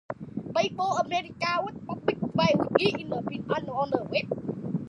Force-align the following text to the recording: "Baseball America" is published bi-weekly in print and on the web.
"Baseball 0.55 0.97
America" 0.97 1.59
is 1.69 1.75
published 1.87 2.33
bi-weekly 2.35 3.03
in 3.03 3.23
print 3.23 3.47
and 3.55 3.69
on 3.69 3.91
the 3.91 4.01
web. 4.05 4.75